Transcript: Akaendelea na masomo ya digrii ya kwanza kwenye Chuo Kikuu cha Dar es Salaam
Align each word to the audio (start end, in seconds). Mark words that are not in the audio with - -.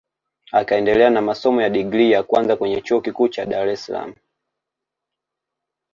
Akaendelea 0.51 1.09
na 1.09 1.21
masomo 1.21 1.61
ya 1.61 1.69
digrii 1.69 2.11
ya 2.11 2.23
kwanza 2.23 2.55
kwenye 2.55 2.81
Chuo 2.81 3.01
Kikuu 3.01 3.27
cha 3.27 3.45
Dar 3.45 3.67
es 3.69 3.85
Salaam 3.85 4.13